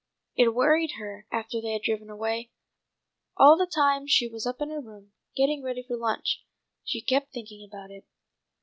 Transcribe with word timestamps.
It 0.35 0.55
worried 0.55 0.93
her 0.97 1.27
after 1.31 1.61
they 1.61 1.73
had 1.73 1.83
driven 1.83 2.09
away. 2.09 2.49
All 3.37 3.55
the 3.55 3.67
time 3.67 4.07
she 4.07 4.27
was 4.27 4.47
up 4.47 4.59
in 4.59 4.71
her 4.71 4.81
room, 4.81 5.11
getting 5.35 5.61
ready 5.61 5.83
for 5.83 5.95
lunch, 5.95 6.43
she 6.83 7.01
kept 7.01 7.31
thinking 7.31 7.63
about 7.63 7.91
it. 7.91 8.05